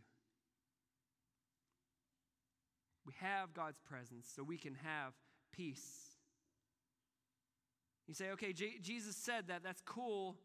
[3.07, 5.13] We have God's presence so we can have
[5.53, 6.17] peace.
[8.09, 9.63] You say, okay, J- Jesus said that.
[9.63, 10.37] That's cool.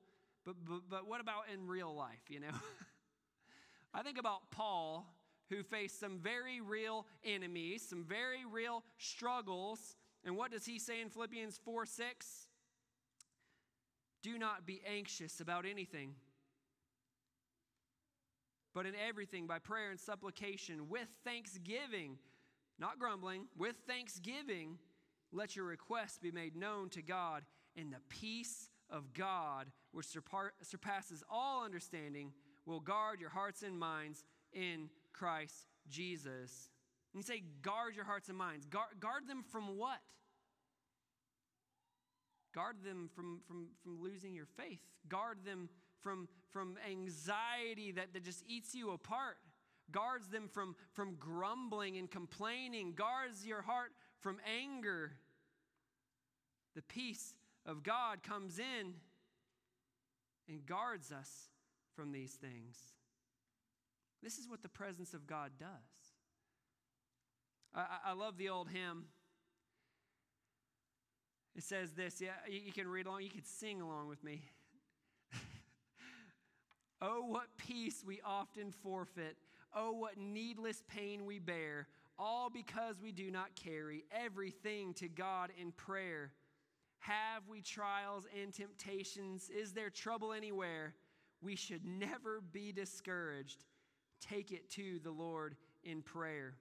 [0.45, 2.47] But, but, but what about in real life, you know?
[3.93, 5.05] I think about Paul,
[5.49, 9.95] who faced some very real enemies, some very real struggles.
[10.23, 12.47] And what does he say in Philippians 4 6?
[14.23, 16.13] Do not be anxious about anything,
[18.73, 22.19] but in everything, by prayer and supplication, with thanksgiving,
[22.81, 24.79] not grumbling, with thanksgiving,
[25.31, 27.43] let your requests be made known to God,
[27.77, 32.33] and the peace of God, which surpasses all understanding,
[32.65, 36.69] will guard your hearts and minds in Christ Jesus.
[37.13, 38.65] And you say, guard your hearts and minds.
[38.65, 39.99] Guard, guard them from what?
[42.53, 44.79] Guard them from, from, from losing your faith.
[45.07, 45.69] Guard them
[46.01, 49.37] from, from anxiety that, that just eats you apart.
[49.91, 52.93] Guards them from, from grumbling and complaining.
[52.93, 55.13] Guards your heart from anger.
[56.75, 57.33] The peace
[57.65, 58.93] of God comes in
[60.47, 61.49] and guards us
[61.95, 62.77] from these things.
[64.23, 65.67] This is what the presence of God does.
[67.73, 69.05] I, I love the old hymn.
[71.55, 74.41] It says this, yeah, you can read along, you can sing along with me.
[77.01, 79.35] oh, what peace we often forfeit.
[79.73, 81.87] Oh, what needless pain we bear,
[82.19, 86.33] all because we do not carry everything to God in prayer.
[86.99, 89.49] Have we trials and temptations?
[89.49, 90.93] Is there trouble anywhere?
[91.41, 93.65] We should never be discouraged.
[94.19, 96.55] Take it to the Lord in prayer.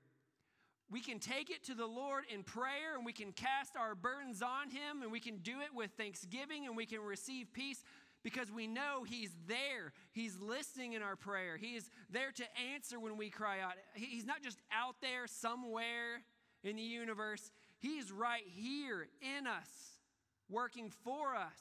[0.90, 4.42] We can take it to the Lord in prayer and we can cast our burdens
[4.42, 7.84] on Him and we can do it with thanksgiving and we can receive peace
[8.22, 9.92] because we know He's there.
[10.12, 11.56] He's listening in our prayer.
[11.56, 13.72] He is there to answer when we cry out.
[13.94, 16.22] He's not just out there somewhere
[16.62, 19.90] in the universe, He's right here in us
[20.50, 21.60] working for us,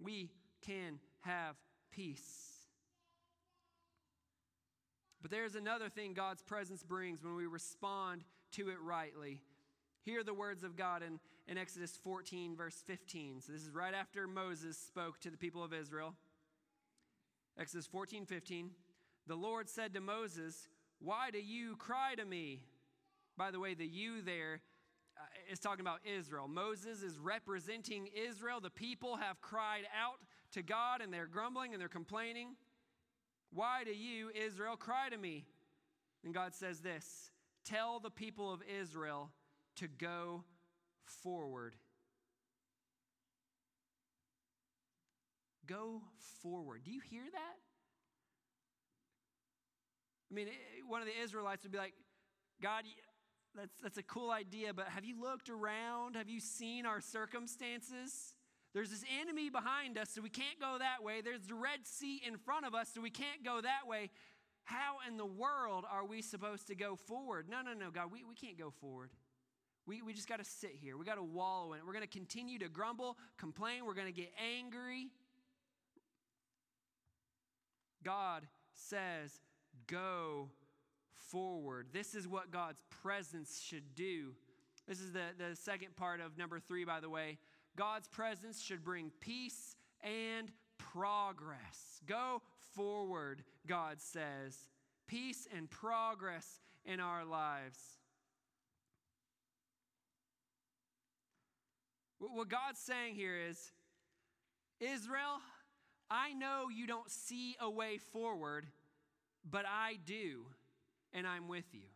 [0.00, 0.30] we
[0.64, 1.56] can have
[1.92, 2.52] peace.
[5.22, 9.40] But there's another thing God's presence brings when we respond to it rightly.
[10.02, 13.40] Hear the words of God in, in Exodus 14, verse 15.
[13.40, 16.14] So this is right after Moses spoke to the people of Israel.
[17.58, 18.70] Exodus 14, 15.
[19.26, 22.60] The Lord said to Moses, Why do you cry to me?
[23.36, 24.60] By the way, the you there
[25.16, 26.48] uh, is talking about Israel.
[26.48, 28.60] Moses is representing Israel.
[28.60, 30.18] The people have cried out
[30.52, 32.56] to God and they're grumbling and they're complaining.
[33.52, 35.44] Why do you, Israel, cry to me?
[36.24, 37.30] And God says this
[37.64, 39.30] Tell the people of Israel
[39.76, 40.44] to go
[41.22, 41.74] forward.
[45.66, 46.02] Go
[46.42, 46.82] forward.
[46.84, 47.56] Do you hear that?
[50.30, 51.94] I mean, eh, one of the Israelites would be like,
[52.62, 52.84] God,
[53.54, 56.16] that's, that's a cool idea, but have you looked around?
[56.16, 58.34] Have you seen our circumstances?
[58.74, 61.22] There's this enemy behind us, so we can't go that way.
[61.22, 64.10] There's the Red Sea in front of us, so we can't go that way.
[64.64, 67.48] How in the world are we supposed to go forward?
[67.48, 69.10] No, no, no, God, we, we can't go forward.
[69.86, 70.96] We, we just got to sit here.
[70.96, 71.86] We got to wallow in it.
[71.86, 73.84] We're going to continue to grumble, complain.
[73.84, 75.08] We're going to get angry.
[78.04, 79.40] God says,
[79.86, 80.48] go
[81.30, 81.88] forward.
[81.92, 84.34] This is what God's presence should do.
[84.88, 87.38] This is the, the second part of number three, by the way.
[87.76, 92.00] God's presence should bring peace and progress.
[92.06, 92.42] Go
[92.74, 94.56] forward, God says.
[95.06, 97.95] Peace and progress in our lives.
[102.18, 103.72] What God's saying here is
[104.80, 105.40] Israel,
[106.10, 108.66] I know you don't see a way forward,
[109.48, 110.46] but I do.
[111.16, 111.88] and I'm with you.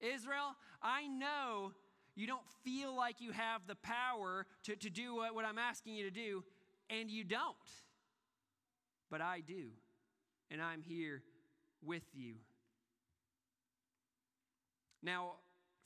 [0.00, 1.72] Israel, I know
[2.16, 5.94] you don't feel like you have the power to, to do what, what I'm asking
[5.94, 6.44] you to do,
[6.88, 7.56] and you don't.
[9.10, 9.68] But I do,
[10.50, 11.22] and I'm here
[11.84, 12.36] with you.
[15.02, 15.34] Now,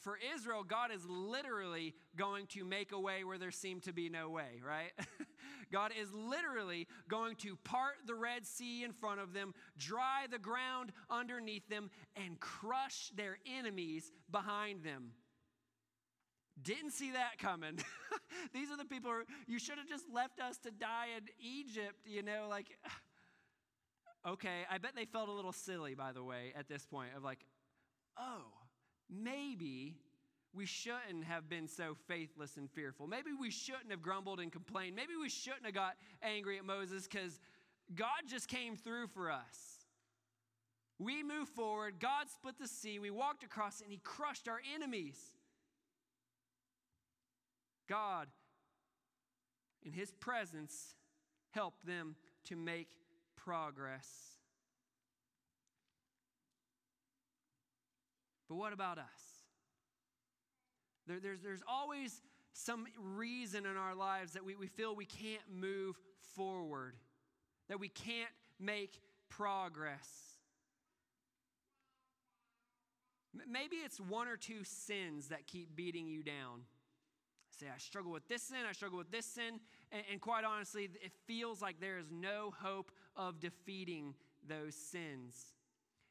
[0.00, 4.08] for Israel, God is literally going to make a way where there seemed to be
[4.08, 4.92] no way, right?
[5.72, 10.38] God is literally going to part the Red Sea in front of them, dry the
[10.38, 15.12] ground underneath them, and crush their enemies behind them.
[16.60, 17.78] Didn't see that coming.
[18.52, 21.96] These are the people who, you should have just left us to die in Egypt,
[22.04, 22.66] you know, like
[24.26, 27.22] okay, I bet they felt a little silly by the way at this point of
[27.22, 27.44] like,
[28.18, 28.42] oh,
[29.10, 29.96] maybe
[30.54, 33.06] we shouldn't have been so faithless and fearful.
[33.06, 34.96] Maybe we shouldn't have grumbled and complained.
[34.96, 37.38] Maybe we shouldn't have got angry at Moses because
[37.94, 39.86] God just came through for us.
[40.98, 45.16] We moved forward, God split the sea, we walked across and He crushed our enemies.
[47.88, 48.26] God,
[49.84, 50.96] in His presence,
[51.50, 52.88] helped them to make
[53.36, 54.37] progress.
[58.48, 59.04] But what about us?
[61.06, 62.20] There, there's, there's always
[62.52, 65.96] some reason in our lives that we, we feel we can't move
[66.34, 66.96] forward,
[67.68, 70.08] that we can't make progress.
[73.48, 76.62] Maybe it's one or two sins that keep beating you down.
[77.58, 80.84] Say, I struggle with this sin, I struggle with this sin, and, and quite honestly,
[80.84, 84.14] it feels like there is no hope of defeating
[84.46, 85.54] those sins.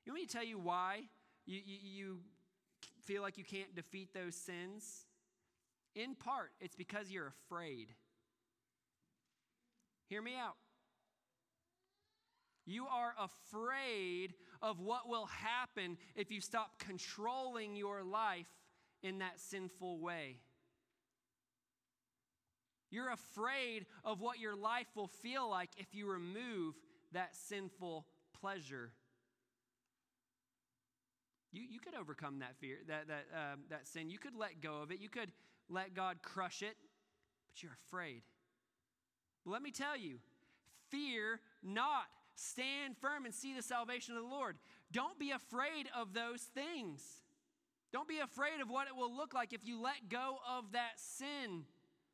[0.06, 1.04] You want me to tell you why
[1.48, 2.18] you, you, you
[3.02, 5.06] feel like you can't defeat those sins?
[5.96, 7.88] In part, it's because you're afraid.
[10.10, 10.56] Hear me out.
[12.66, 18.48] You are afraid of what will happen if you stop controlling your life
[19.02, 20.40] in that sinful way.
[22.90, 26.76] You're afraid of what your life will feel like if you remove
[27.14, 28.06] that sinful
[28.40, 28.92] pleasure.
[31.52, 34.10] You, you could overcome that fear, that, that, um, that sin.
[34.10, 35.00] You could let go of it.
[35.00, 35.32] You could
[35.70, 36.76] let God crush it,
[37.48, 38.22] but you're afraid.
[39.46, 40.20] Let me tell you
[40.90, 42.06] fear not.
[42.40, 44.58] Stand firm and see the salvation of the Lord.
[44.92, 47.02] Don't be afraid of those things.
[47.92, 50.98] Don't be afraid of what it will look like if you let go of that
[50.98, 51.64] sin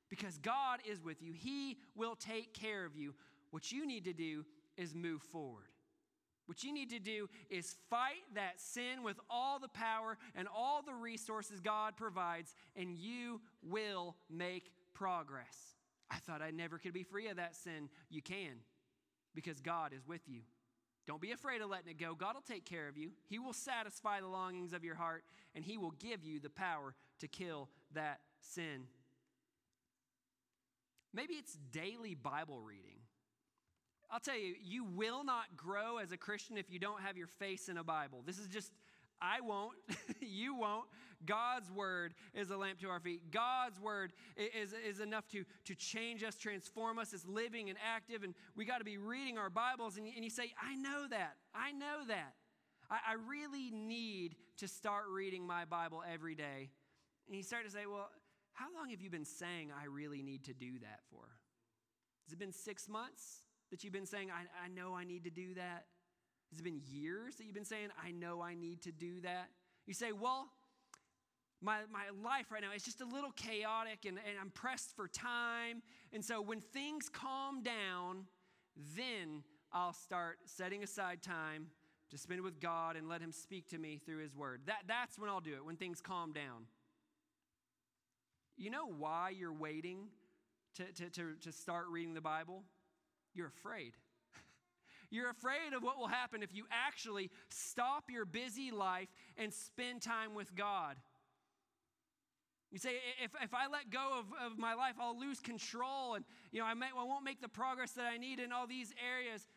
[0.10, 1.34] because God is with you.
[1.34, 3.16] He will take care of you.
[3.52, 4.46] What you need to do
[4.78, 5.72] is move forward.
[6.46, 10.82] What you need to do is fight that sin with all the power and all
[10.82, 15.76] the resources God provides, and you will make progress.
[16.12, 17.89] I thought I never could be free of that sin.
[18.10, 18.60] You can,
[19.34, 20.41] because God is with you.
[21.06, 22.16] Don't be afraid of letting it go.
[22.16, 23.12] God will take care of you.
[23.28, 25.24] He will satisfy the longings of your heart,
[25.56, 28.84] and He will give you the power to kill that sin.
[31.14, 33.03] Maybe it's daily Bible reading.
[34.14, 37.26] I'll tell you, you will not grow as a Christian if you don't have your
[37.26, 38.22] face in a Bible.
[38.24, 38.72] This is just,
[39.20, 39.74] I won't,
[40.22, 40.86] you won't.
[41.26, 43.32] God's word is a lamp to our feet.
[43.32, 47.11] God's word is, is enough to, to change us, transform us.
[47.11, 49.97] It's living and active, and we got to be reading our Bibles.
[49.97, 51.34] And, and you say, I know that.
[51.55, 52.36] I know that.
[52.91, 56.70] I, I really need to start reading my Bible every day.
[57.26, 58.11] And you start to say, Well,
[58.51, 61.24] how long have you been saying I really need to do that for?
[62.26, 63.39] Has it been six months?
[63.74, 65.86] That you've been saying, I, I know I need to do that?
[66.51, 69.49] Has it been years that you've been saying, I know I need to do that?
[69.88, 70.47] You say, Well,
[71.59, 75.07] my, my life right now is just a little chaotic and, and I'm pressed for
[75.07, 75.82] time.
[76.11, 78.28] And so when things calm down,
[78.95, 81.65] then I'll start setting aside time
[82.11, 84.61] to spend with God and let Him speak to me through His Word.
[84.67, 86.67] That, that's when I'll do it, when things calm down.
[88.55, 90.09] You know why you're waiting
[90.76, 92.61] to, to, to, to start reading the Bible?
[93.34, 93.94] You're afraid.
[95.10, 100.02] You're afraid of what will happen if you actually stop your busy life and spend
[100.02, 100.98] time with God.
[102.72, 106.26] You say, if, if I let go of, of my life, I'll lose control and
[106.52, 108.92] you know, I, may, I won't make the progress that I need in all these
[109.08, 109.48] areas.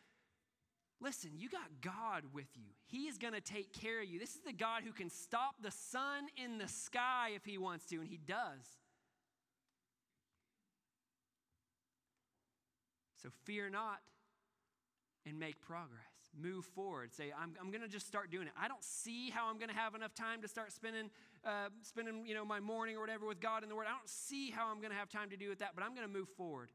[0.99, 2.69] Listen, you got God with you.
[2.85, 4.19] He is going to take care of you.
[4.19, 7.85] This is the God who can stop the sun in the sky if he wants
[7.87, 8.77] to, and he does.
[13.21, 13.99] So fear not
[15.25, 15.99] and make progress.
[16.39, 17.13] Move forward.
[17.13, 18.53] Say, I'm, I'm going to just start doing it.
[18.59, 21.09] I don't see how I'm going to have enough time to start spending,
[21.43, 23.87] uh, spending you know, my morning or whatever with God in the Word.
[23.87, 25.95] I don't see how I'm going to have time to do with that, but I'm
[25.95, 26.69] going to move forward.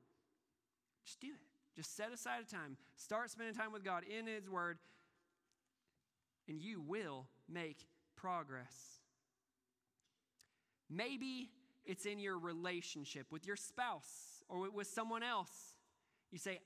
[1.04, 1.40] Just do it.
[1.76, 2.76] Just set aside a time.
[2.96, 4.78] Start spending time with God in His Word.
[6.48, 7.86] and you will make
[8.16, 9.00] progress.
[10.90, 11.50] Maybe
[11.84, 15.71] it's in your relationship with your spouse or with someone else.
[16.32, 16.58] You say,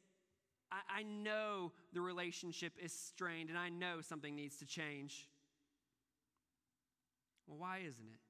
[0.73, 5.29] I, I know the relationship is strained and I know something needs to change.
[7.47, 8.21] Well, why isn't it?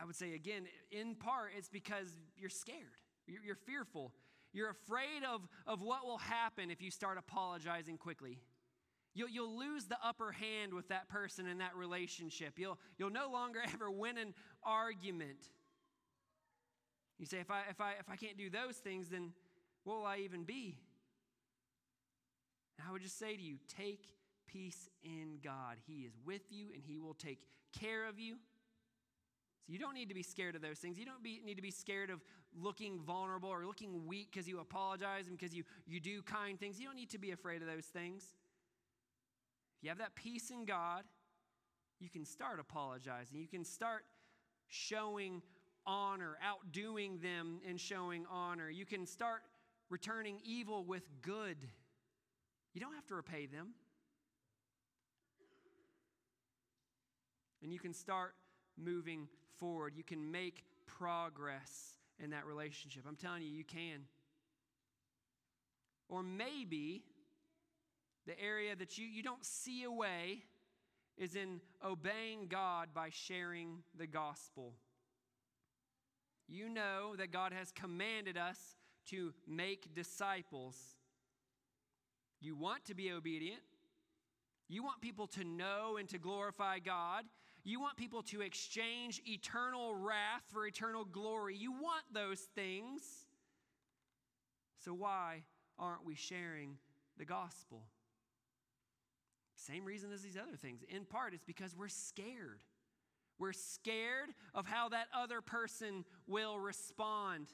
[0.00, 4.12] I would say again, in part, it's because you're scared, you're, you're fearful.
[4.54, 8.38] You're afraid of, of what will happen if you start apologizing quickly.
[9.14, 12.58] You'll, you'll lose the upper hand with that person in that relationship.
[12.58, 15.38] You'll, you'll no longer ever win an argument.
[17.18, 19.32] You say, if I, if, I, if I can't do those things, then
[19.84, 20.78] what will I even be?
[22.78, 24.08] And I would just say to you, take
[24.46, 25.76] peace in God.
[25.86, 27.40] He is with you and He will take
[27.78, 28.36] care of you.
[29.66, 30.98] So you don't need to be scared of those things.
[30.98, 32.20] You don't be, need to be scared of
[32.60, 36.80] looking vulnerable or looking weak because you apologize and because you, you do kind things.
[36.80, 38.24] You don't need to be afraid of those things.
[39.78, 41.04] If you have that peace in God,
[42.00, 43.38] you can start apologizing.
[43.38, 44.04] You can start
[44.68, 45.42] showing
[45.86, 48.68] honor, outdoing them and showing honor.
[48.68, 49.42] You can start
[49.92, 51.58] returning evil with good.
[52.72, 53.74] You don't have to repay them.
[57.62, 58.34] And you can start
[58.78, 59.28] moving
[59.58, 59.92] forward.
[59.94, 63.04] You can make progress in that relationship.
[63.06, 64.06] I'm telling you, you can.
[66.08, 67.04] Or maybe
[68.26, 70.42] the area that you, you don't see a way
[71.18, 74.72] is in obeying God by sharing the gospel.
[76.48, 78.58] You know that God has commanded us
[79.10, 80.76] to make disciples.
[82.40, 83.62] You want to be obedient.
[84.68, 87.24] You want people to know and to glorify God.
[87.64, 91.56] You want people to exchange eternal wrath for eternal glory.
[91.56, 93.02] You want those things.
[94.84, 95.44] So, why
[95.78, 96.78] aren't we sharing
[97.18, 97.82] the gospel?
[99.54, 100.82] Same reason as these other things.
[100.88, 102.64] In part, it's because we're scared.
[103.38, 107.46] We're scared of how that other person will respond.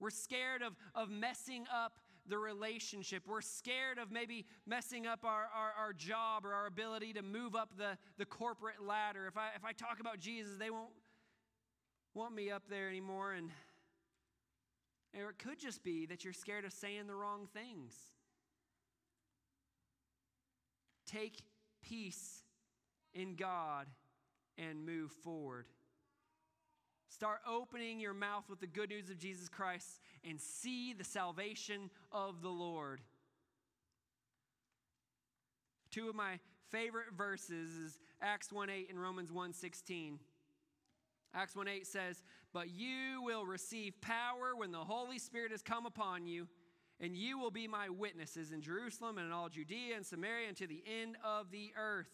[0.00, 3.24] We're scared of, of messing up the relationship.
[3.26, 7.54] We're scared of maybe messing up our, our, our, job or our ability to move
[7.54, 9.26] up the, the corporate ladder.
[9.26, 10.90] If I, if I talk about Jesus, they won't
[12.14, 13.32] want me up there anymore.
[13.32, 13.50] And,
[15.16, 17.94] or it could just be that you're scared of saying the wrong things.
[21.06, 21.38] Take
[21.82, 22.42] peace
[23.14, 23.86] in God
[24.58, 25.66] and move forward.
[27.08, 31.90] Start opening your mouth with the good news of Jesus Christ and see the salvation
[32.12, 33.00] of the Lord.
[35.90, 36.38] Two of my
[36.70, 40.18] favorite verses is Acts 1 8 and Romans 1 16.
[41.34, 45.86] Acts 1 8 says, But you will receive power when the Holy Spirit has come
[45.86, 46.48] upon you,
[47.00, 50.56] and you will be my witnesses in Jerusalem and in all Judea and Samaria and
[50.56, 52.10] to the end of the earth.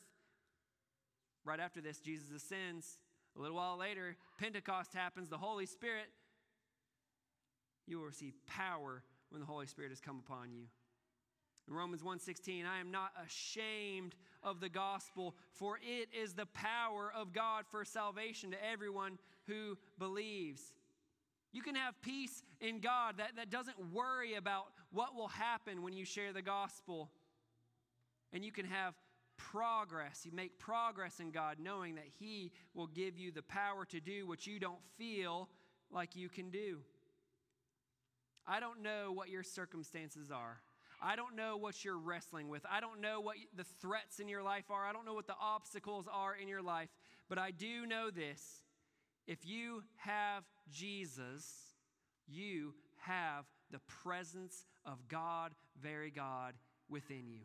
[1.44, 2.98] Right after this, Jesus ascends
[3.36, 6.08] a little while later, Pentecost happens, the Holy Spirit,
[7.86, 10.64] you will receive power when the Holy Spirit has come upon you.
[11.68, 17.12] In Romans 1:16, I am not ashamed of the gospel, for it is the power
[17.12, 20.74] of God for salvation to everyone who believes.
[21.52, 25.92] You can have peace in God that, that doesn't worry about what will happen when
[25.92, 27.10] you share the gospel.
[28.32, 28.94] And you can have
[29.50, 30.22] progress.
[30.24, 34.26] You make progress in God, knowing that He will give you the power to do
[34.26, 35.48] what you don't feel
[35.90, 36.78] like you can do.
[38.46, 40.60] I don't know what your circumstances are.
[41.00, 42.64] I don't know what you're wrestling with.
[42.70, 44.84] I don't know what the threats in your life are.
[44.86, 46.88] I don't know what the obstacles are in your life.
[47.28, 48.62] But I do know this
[49.26, 51.44] if you have Jesus,
[52.28, 56.54] you have the presence of God, very God,
[56.88, 57.40] within you.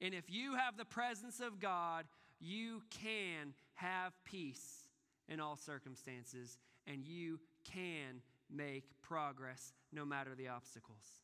[0.00, 2.06] And if you have the presence of God,
[2.40, 4.84] you can have peace
[5.28, 11.20] in all circumstances, and you can make progress no matter the obstacles.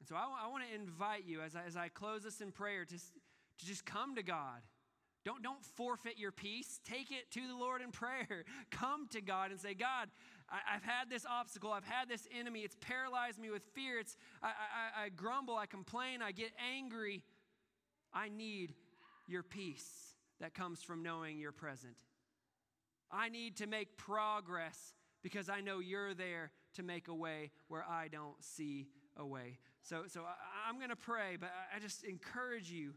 [0.00, 2.52] And so I, I want to invite you as I, as I close this in
[2.52, 4.60] prayer to, to just come to God.
[5.24, 6.80] Don't, don't forfeit your peace.
[6.84, 8.44] Take it to the Lord in prayer.
[8.70, 10.10] Come to God and say, God,
[10.50, 11.72] I, have had this obstacle.
[11.72, 12.60] I've had this enemy.
[12.60, 13.98] It's paralyzed me with fear.
[13.98, 15.56] It's, I, I, I grumble.
[15.56, 16.22] I complain.
[16.22, 17.22] I get angry.
[18.12, 18.74] I need
[19.26, 21.94] your peace that comes from knowing you're present.
[23.10, 27.84] I need to make progress because I know you're there to make a way where
[27.88, 29.58] I don't see a way.
[29.82, 32.92] So, so I, I'm going to pray, but I just encourage you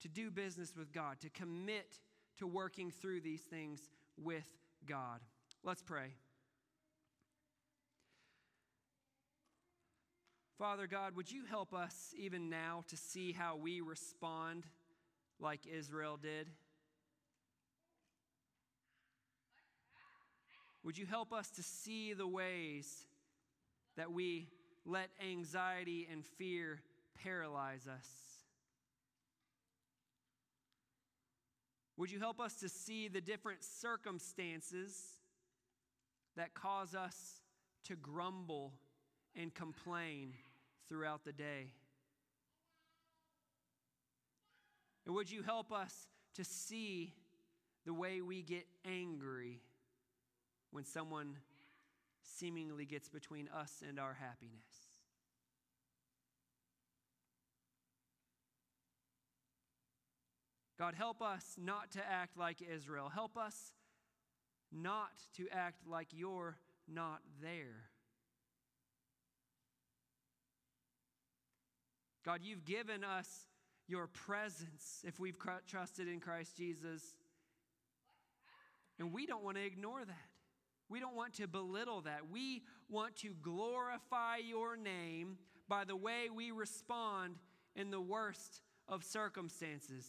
[0.00, 1.98] to do business with God, to commit
[2.38, 3.80] to working through these things
[4.16, 4.46] with
[4.86, 5.20] God.
[5.64, 6.14] Let's pray.
[10.58, 14.66] Father God, would you help us even now to see how we respond
[15.38, 16.48] like Israel did?
[20.82, 23.06] Would you help us to see the ways
[23.96, 24.48] that we
[24.84, 26.80] let anxiety and fear
[27.22, 28.08] paralyze us?
[31.96, 35.00] Would you help us to see the different circumstances
[36.36, 37.42] that cause us
[37.84, 38.72] to grumble
[39.36, 40.32] and complain
[40.88, 41.72] throughout the day?
[45.06, 47.14] And would you help us to see
[47.86, 49.60] the way we get angry
[50.70, 51.36] when someone
[52.22, 54.88] seemingly gets between us and our happiness?
[60.78, 63.08] God, help us not to act like Israel.
[63.08, 63.72] Help us
[64.70, 67.88] not to act like you're not there.
[72.28, 73.46] God, you've given us
[73.86, 77.02] your presence if we've trusted in Christ Jesus.
[78.98, 80.28] And we don't want to ignore that.
[80.90, 82.28] We don't want to belittle that.
[82.30, 85.38] We want to glorify your name
[85.70, 87.36] by the way we respond
[87.74, 88.60] in the worst
[88.90, 90.06] of circumstances.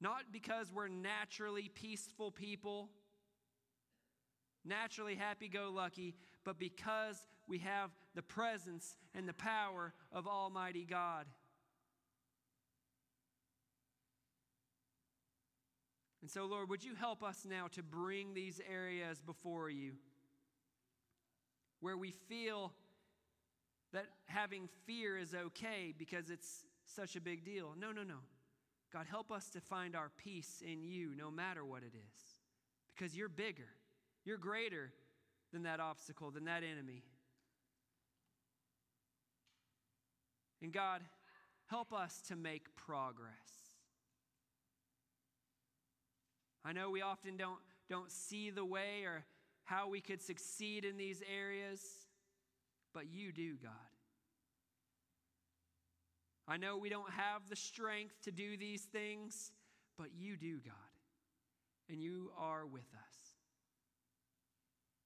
[0.00, 2.88] Not because we're naturally peaceful people,
[4.64, 6.14] naturally happy go lucky,
[6.44, 11.26] but because we have the presence and the power of Almighty God.
[16.22, 19.92] And so, Lord, would you help us now to bring these areas before you
[21.80, 22.72] where we feel
[23.92, 27.74] that having fear is okay because it's such a big deal?
[27.78, 28.18] No, no, no.
[28.92, 32.22] God, help us to find our peace in you no matter what it is.
[32.94, 33.68] Because you're bigger,
[34.24, 34.92] you're greater
[35.52, 37.02] than that obstacle, than that enemy.
[40.62, 41.02] And God,
[41.66, 43.30] help us to make progress.
[46.64, 49.24] I know we often don't, don't see the way or
[49.64, 51.80] how we could succeed in these areas,
[52.92, 53.72] but you do, God.
[56.46, 59.52] I know we don't have the strength to do these things,
[59.96, 60.74] but you do, God.
[61.88, 63.09] And you are with us.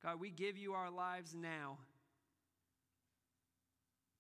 [0.05, 1.79] God, we give you our lives now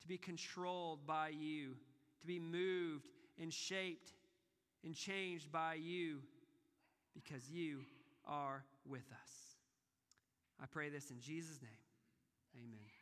[0.00, 1.74] to be controlled by you,
[2.20, 3.10] to be moved
[3.40, 4.12] and shaped
[4.82, 6.20] and changed by you
[7.12, 7.80] because you
[8.26, 9.30] are with us.
[10.62, 11.70] I pray this in Jesus' name.
[12.56, 12.93] Amen.